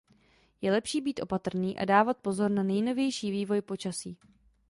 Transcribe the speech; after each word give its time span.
Je 0.61 0.71
lepší 0.71 1.01
být 1.01 1.19
opatrný 1.23 1.79
a 1.79 1.85
dávat 1.85 2.17
pozor 2.17 2.51
na 2.51 2.63
nejnovější 2.63 3.31
vývoj 3.31 3.61
počasí. 3.61 4.17